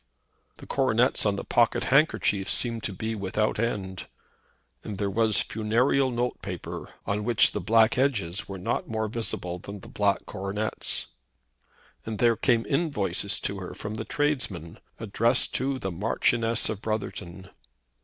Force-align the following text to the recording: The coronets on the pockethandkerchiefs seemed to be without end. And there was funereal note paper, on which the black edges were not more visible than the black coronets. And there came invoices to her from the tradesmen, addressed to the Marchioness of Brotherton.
The 0.57 0.65
coronets 0.65 1.27
on 1.27 1.35
the 1.35 1.45
pockethandkerchiefs 1.45 2.49
seemed 2.51 2.81
to 2.85 2.91
be 2.91 3.13
without 3.13 3.59
end. 3.59 4.07
And 4.83 4.97
there 4.97 5.11
was 5.11 5.41
funereal 5.43 6.09
note 6.09 6.41
paper, 6.41 6.89
on 7.05 7.23
which 7.23 7.51
the 7.51 7.59
black 7.61 7.99
edges 7.99 8.47
were 8.49 8.57
not 8.57 8.87
more 8.87 9.07
visible 9.07 9.59
than 9.59 9.81
the 9.81 9.87
black 9.87 10.25
coronets. 10.25 11.05
And 12.03 12.17
there 12.17 12.35
came 12.35 12.65
invoices 12.67 13.39
to 13.41 13.59
her 13.59 13.75
from 13.75 13.93
the 13.93 14.03
tradesmen, 14.03 14.79
addressed 14.99 15.53
to 15.57 15.77
the 15.77 15.91
Marchioness 15.91 16.67
of 16.67 16.81
Brotherton. 16.81 17.51